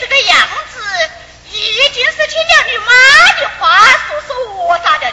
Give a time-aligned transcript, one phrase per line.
[0.00, 0.80] 这个样子，
[1.50, 2.92] 一定是听了你妈
[3.40, 5.12] 的话说说我咋的。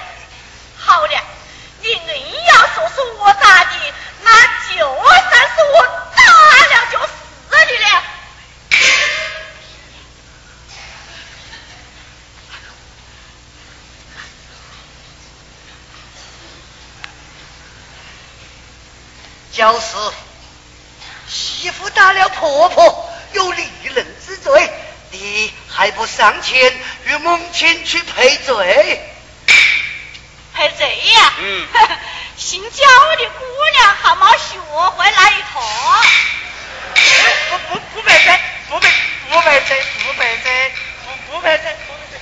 [0.77, 1.23] 好了，
[1.81, 3.71] 你硬要说说我咋的，
[4.21, 4.31] 那
[4.77, 5.85] 就算是我
[6.15, 6.23] 打
[6.67, 7.07] 了就是
[7.71, 8.03] 你了。
[19.51, 19.95] 就是
[21.27, 23.67] 媳妇打了婆婆，有理，
[25.25, 26.71] 你还不上前
[27.05, 29.01] 与母亲去赔罪？
[30.53, 31.33] 赔罪呀？
[31.39, 31.67] 嗯，
[32.37, 32.85] 姓焦
[33.17, 35.61] 的姑娘还没学会那一套。
[37.49, 38.87] 不不不赔罪，不赔
[39.31, 40.71] 不赔罪，不赔罪，
[41.27, 42.19] 不不赔罪，不赔罪。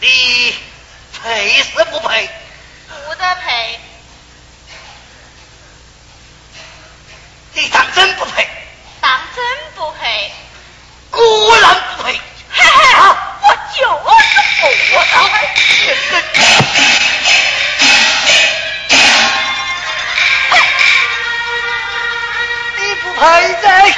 [0.00, 0.58] 你
[1.22, 2.28] 赔是不赔？
[3.06, 3.78] 不得赔。
[7.64, 8.46] 你当真不配？
[9.00, 9.42] 当真
[9.74, 10.30] 不配。
[11.10, 12.12] 果然不配。
[12.12, 12.62] 嘿嘿，
[13.40, 14.28] 我就是
[14.60, 14.66] 不
[15.00, 15.08] 赔。
[22.76, 23.22] 你不赔
[23.62, 23.94] 罪，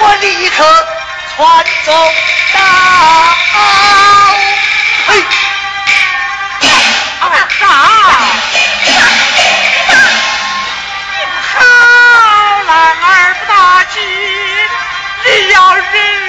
[0.00, 0.88] 我立刻
[1.36, 1.92] 传奏
[2.52, 2.58] 大
[5.06, 5.22] 嘿，
[7.20, 7.22] 啊
[15.60, 16.19] 要忍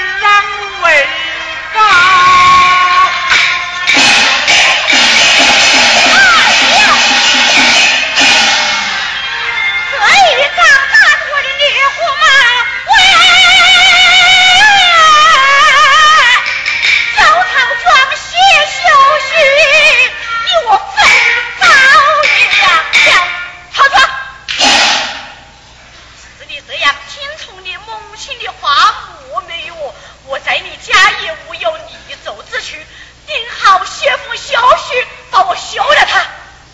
[35.44, 36.28] 我休了他。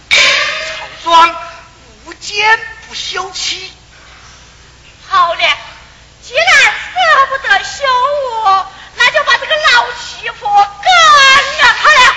[0.09, 1.35] 曹庄
[2.05, 3.71] 无奸不休妻，
[5.07, 5.57] 好了，
[6.23, 7.85] 既然舍不得休
[8.43, 10.65] 我，那就把这个老媳妇干
[11.59, 12.15] 了他了。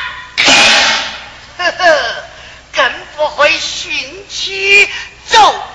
[1.58, 2.24] 呵呵，
[2.74, 4.88] 更不会寻妻
[5.28, 5.69] 奏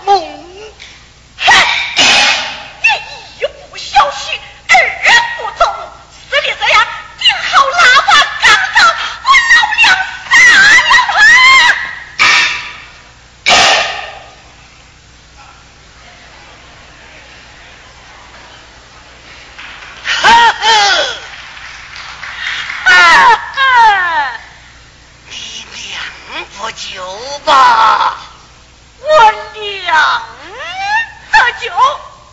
[29.94, 31.72] 喝酒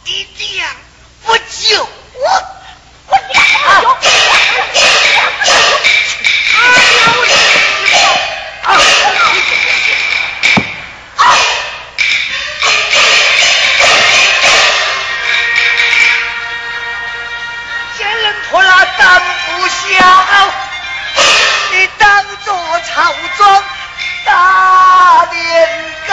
[0.05, 0.65] 一定
[1.25, 1.89] 不酒，
[3.07, 3.95] 我天啊！
[6.65, 7.93] 哎呀，我天！
[8.65, 8.67] 啊！
[11.19, 11.27] 啊！
[17.99, 18.25] 奸人
[19.47, 19.81] 不小，
[24.25, 24.31] 大
[25.33, 25.37] 年
[26.09, 26.13] 糕。